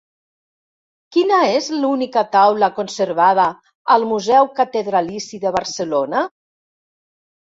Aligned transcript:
Quina 1.15 1.41
és 1.57 1.65
l'única 1.83 2.23
taula 2.35 2.69
conservada 2.79 3.45
al 3.97 4.05
museu 4.13 4.47
Catedralici 4.61 5.41
de 5.45 5.53
Barcelona? 5.57 6.23